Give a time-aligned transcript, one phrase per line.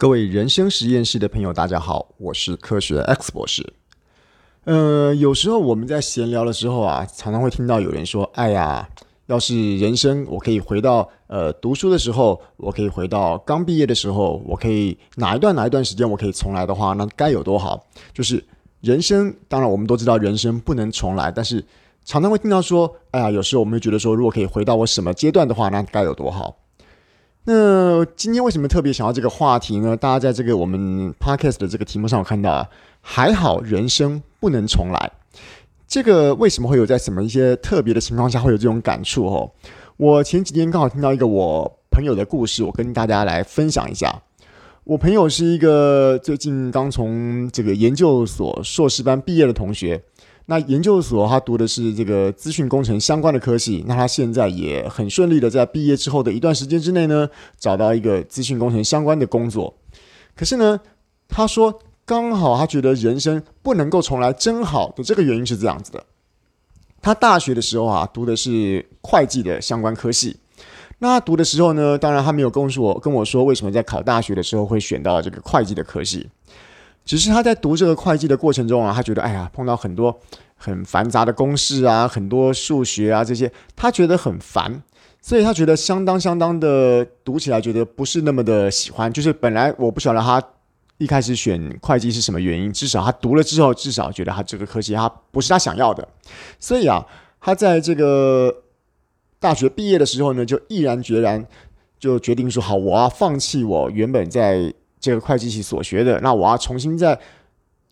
[0.00, 3.74] 各位人生实验室的朋友，大家好，我是科学 X 博士。
[4.64, 8.88] 呃，有时候我们在闲聊的时候啊，常常会听到有人说：“哎呀，
[9.26, 18.42] 要是人生我可以回到呃读书的时候，我可以回到刚毕业的时候，我可以哪一段哪一段时间我可以重来的话，那该有多好。”就是
[18.80, 21.62] 人生，当然我们都知道人生不能重来，但是
[22.06, 26.56] 常常会听到说：“哎呀，有时候我们会觉得说，如果可以回到我什么阶段的话，那该有多好。”
[28.04, 29.96] 今天为什么特别想要这个话题呢？
[29.96, 32.68] 大家在这个我们 podcast 的这个题目上，我看到啊，
[33.00, 35.10] 还好人生不能重来。
[35.86, 39.26] 这个为什么会有在什么一些特别的情况下会有这种感触？
[39.26, 39.50] 哦，
[39.96, 44.22] 我前几天刚好听到一个我朋友的故事，我跟大家来分享一下。
[44.84, 50.02] 我朋友是一个最近刚从这个研究所硕士班毕业的同学。
[50.50, 59.72] 那研究所他读的是这个资讯工程相关的科系，那他现在也很顺利的在毕业之后的一段时间之内呢，找到一个资讯工程相关的工作。
[60.34, 60.80] 可是呢，
[61.28, 66.04] 他说刚好他觉得人生不能够重来，真好的这个原因是这样子的。
[67.00, 70.36] 他大学的时候啊，读的是会计的相关科系。
[70.98, 76.28] 那他读的时候呢，当然他没有跟我跟我说为什么在考大学的时候会选到这个会计的科系。
[77.10, 80.16] 只是他在读这个会计的过程中啊，他觉得哎呀，碰到很多
[80.54, 84.80] 很繁杂的公式啊，很多数学啊这些，他觉得很烦，
[85.20, 89.12] 所以他觉得相当相当的读起来觉得不是那么的喜欢。
[89.12, 90.40] 就是本来我不晓得他
[90.98, 96.06] 一开始选会计是什么原因，至少他读了之后，至少觉得他这个科系他不是他想要的。
[96.60, 97.04] 所以啊，
[97.40, 98.54] 他在这个
[99.40, 101.44] 大学毕业的时候呢，就毅然决然
[101.98, 104.72] 就决定说好，我要放弃我原本在。
[105.00, 107.18] 这个会计系所学的，那我要重新在，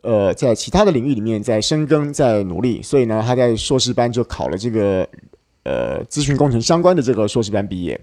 [0.00, 2.80] 呃，在其他的领域里面再深耕、再努力。
[2.82, 5.06] 所以呢，他在硕士班就考了这个，
[5.64, 8.00] 呃，咨询工程相关的这个硕士班毕业。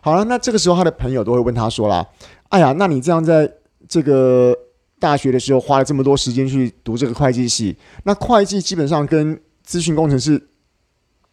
[0.00, 2.04] 好了，那这个时候他的朋友都会问他说啦
[2.50, 3.48] ：“哎呀，那你这样在
[3.86, 4.52] 这个
[4.98, 10.48] 大学的时候花了这么多时间去读这个会计系，那会计基本上跟咨询工程是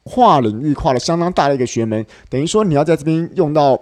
[0.03, 3.81] 跨领域、跨了相当大的一个学门，等于说你要在这边用到。”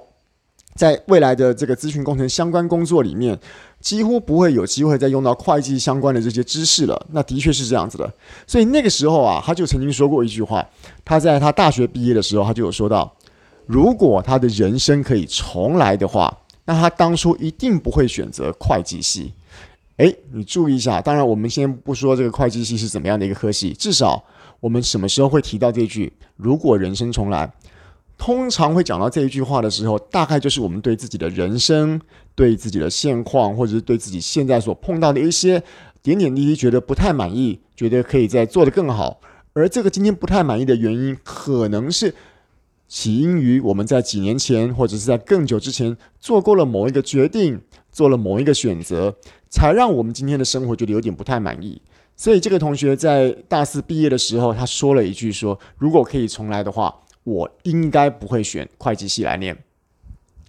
[0.77, 3.37] 在未来的这个咨询工程相关工作里面，
[3.81, 7.05] 几乎不会有机会再用到会计相关的这些知识了。
[7.11, 8.09] 那的确是这样子的。
[8.45, 10.65] 所以那个时候啊，他就曾经说过一句话。
[11.03, 13.11] 他在他大学毕业的时候，他就有说到，
[13.65, 19.33] 如果他的人生可以重来的话，那他当初一定不会选择会计系。
[19.97, 21.01] 诶，你注意一下。
[21.01, 24.23] 当然，我们先不说这个会计系是怎么样的一个科系，至少
[24.59, 27.51] 我们什么时候会提到这句“如果人生重来”。
[28.17, 32.01] 通常会讲到这一句话的时候，大概就是我们对自己的人生、
[32.33, 35.61] 对自己的现况，或者是对自己现在所碰到的一些
[36.01, 39.21] 点点滴滴，觉得不太满意，觉得可以再做得更好。
[39.53, 42.13] 而这个今天不太满意的原因，可能是
[42.87, 47.61] 起因于我们在几年前，或者是在更久之前做过了某一个决定，
[47.91, 49.15] 做了某一个选择，
[49.47, 51.79] 才让我们今天的生活觉得有点不太满意。
[52.15, 56.93] 所以这个同学在大四毕业的时候，他说了一句说：“说如果可以重来的话。”
[57.27, 59.57] 我应该不会选会计系来念。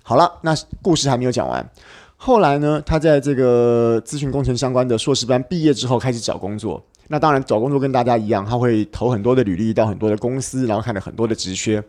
[0.04, 1.68] 好了，那故事还没有讲完。
[2.16, 6.80] 后来呢，他在这个咨询工程相关的硕士班毕业之后，开始找工作。
[7.08, 11.82] 那当然，找工作跟大家一样，他会投很多的履历到很多的公司，然后看了很多的职缺。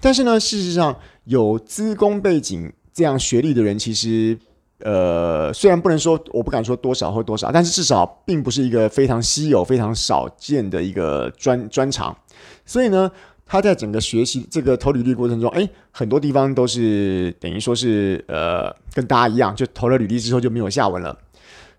[0.00, 4.38] 但是呢，事实上有资工背景这样学历的人，其实
[4.78, 12.16] 呃，虽然不能说我不敢说多少或多少，但是至少并不是一个非常稀有、非常少见的一个专专长。
[12.64, 13.10] 所以呢。
[13.46, 21.18] 他在整个学习这个投履历过程中，哎，很多地方都是等于说是呃，跟大家一样，就投了履历之后就没有下文了。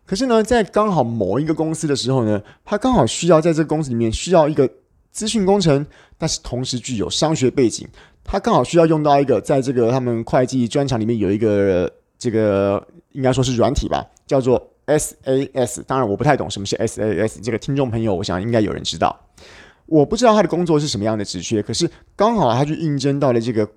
[0.06, 4.70] 可是呢，在刚好某一个公司的时候呢，他刚好需要在这个公司里面需要一个
[5.12, 5.84] 资讯工程，
[6.18, 7.88] 但是同时具有商学背景，
[8.24, 15.82] 他刚好需要用到一个在这个他们会计专长里面有一个这个应该说是软体吧，叫做 SAS。
[15.88, 19.20] 当然我不太懂什么是 SAS，这个听众朋友我想应该有人知道。
[19.88, 23.70] 我不知道他的工作是什么样的职缺，可是刚好他去应征到了这个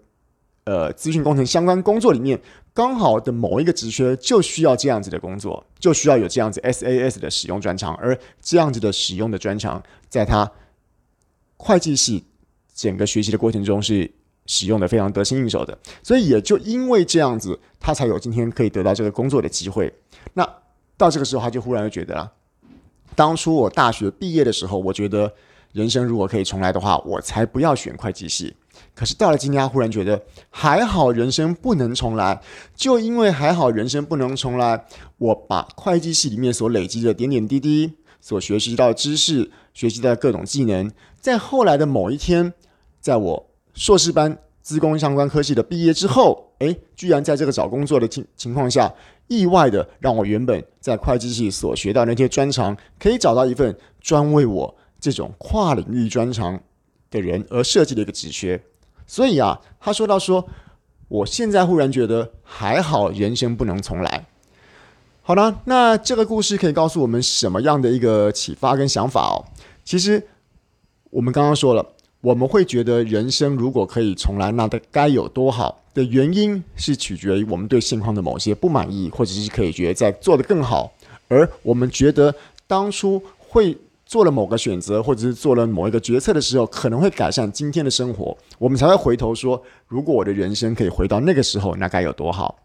[0.64, 2.41] 呃资讯工程相关工作里面，
[2.72, 10.50] 刚好的某一个职缺就需要这样子的工作，就需要有这样子 SAS 的使用专长，而这样子的使用的专长，在他
[11.59, 12.24] 会计系
[12.74, 14.10] 整个学习的过程中是
[14.47, 19.92] 使用的非常得心应手的，所以也就因为这样子，他才有今天可以得到这个工作的机会。
[20.33, 20.48] 那
[20.97, 22.33] 到这个时候，他就忽然就觉得了，
[23.15, 25.34] 当初我大学毕业的时候，我觉得。
[25.72, 28.54] 人生如果可以重来的话，我才不要选会计系。
[28.94, 30.20] 可是到了今天，忽然觉得
[30.50, 32.41] 还好，人生不能重来。
[32.74, 34.84] 就因为还好，人生不能重来，
[35.18, 42.53] 我把会计系里面所累积的点点滴滴、所学习到知识、学习到的各种技能，在后来的某一天，
[43.00, 48.92] 在我硕士班资工相关科系的毕业之后，诶，居然在这个找工作的情情况下，
[49.26, 56.60] 意外的让我原本在会计系所学到那些专长，可以找到一份专为我这种跨领域专长
[57.10, 58.60] 的人而设计的一个职缺。
[59.06, 60.48] 所以啊，他说到说，
[61.09, 64.27] 我现在忽然觉得还好，人生不能重来。
[65.22, 69.45] 好了，那这个故事可以告诉我们什么样的一个启发跟想法哦？
[69.84, 70.27] 其实
[71.10, 71.86] 我们刚刚说了，
[72.21, 75.83] 我们会觉得人生如果可以重来，那该有多好。
[75.95, 80.92] 的原因是取决于我们对现况的某些不满意，或者是可以觉得在做得更好。
[81.27, 82.33] 而我们觉得
[82.68, 83.77] 当初会
[84.09, 92.59] 做了某个选择，或者是做了某一个决策的时候，可能会改善今天的生活，我们才会回头说，如果我的人生可以回到那个时候，那该有多好。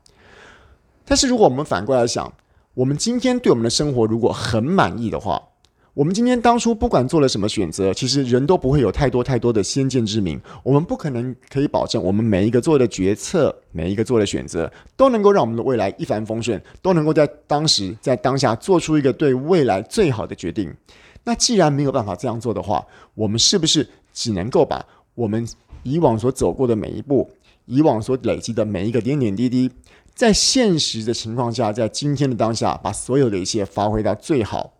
[1.03, 2.31] 但是如果我们反过来想，
[2.73, 5.49] 我们今天对我们的生活如果很满意的话，
[5.93, 10.39] 我们今天当初不管做了什么选择，其实人都不会有太多太多的先见之明。
[10.63, 20.73] 我们不可能可以保证，我们每一个做的决策，每一个做的选择，都能够让我们的未来一帆风顺，都能够在当时在当下做出一个对未来最好的决定。
[21.23, 24.85] 那既然没有办法这样做的话，我们是不是只能够把
[25.15, 25.47] 我们
[25.83, 27.29] 以往所走过的每一步，
[27.65, 29.71] 以往所累积的每一个点点滴滴，
[30.13, 34.73] 在现实的情况下，在今天的当下，把所有的一切发挥到最好。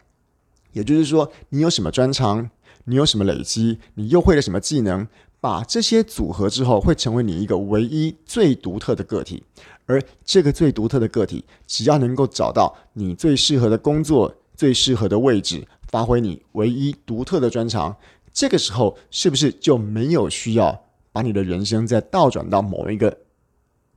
[0.74, 2.50] 也就是说，你有什么专长，
[2.86, 5.08] 你有什么累积，你又会了什么技能，
[5.40, 9.44] 把这些组合之后，会成为你一个唯一、最独特的个体。
[9.86, 17.96] 而这个最独特的个体，只要能够找到你最适合的工作、最适合的位置，发挥你唯一独特的专长，
[18.34, 23.16] 这个时候是不是就没有需要把你的人生再倒转到某一个？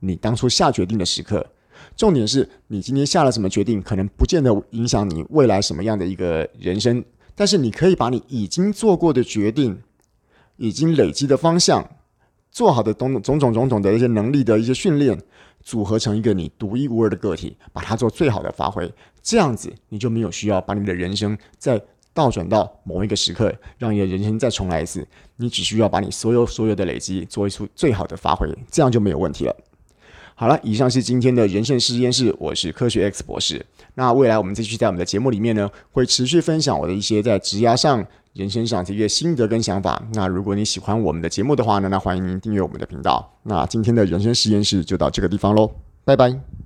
[0.01, 1.43] 你当初下决定的时刻，
[1.95, 7.03] 重点是你今天下了什么决定，可能不见得影响你未来什么样的一个人生。
[7.33, 9.81] 但是你可以把你已经做过的决定，
[10.57, 11.89] 已经累积的方向，
[12.51, 15.19] 做好的种种种种种的一些能力的一些训练，
[15.67, 18.89] 组合成一个你独一无二的个体，把它做最好的发挥。
[19.21, 21.81] 这样子你就没有需要把你的人生再
[22.13, 25.05] 倒转到某一个时刻，让你的人生再重来一次。
[25.35, 29.53] 你只需要把你所有所有的累积做一出最好的发挥，这样就没有问题了。
[30.35, 33.65] 好了，以上是今天的人生实验室，我是科学 X 博士。
[33.95, 40.01] 那未来我们继续在我们的节目里面呢，会持续分享我的一些在职涯上、人生上这些心得跟想法。
[40.13, 43.27] 那如果你喜欢我们的节目的话呢，那欢迎您订阅我们的频道。
[43.43, 45.71] 那今天的人生实验室就到这个地方喽，
[46.05, 46.56] 拜拜。